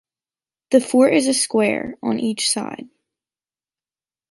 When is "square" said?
1.35-1.95